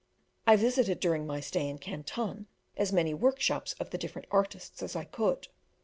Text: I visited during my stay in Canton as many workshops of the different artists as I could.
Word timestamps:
I 0.47 0.55
visited 0.55 0.99
during 0.99 1.27
my 1.27 1.39
stay 1.41 1.69
in 1.69 1.77
Canton 1.77 2.47
as 2.75 2.91
many 2.91 3.13
workshops 3.13 3.73
of 3.79 3.91
the 3.91 3.99
different 3.99 4.27
artists 4.31 4.81
as 4.81 4.95
I 4.95 5.03
could. 5.03 5.47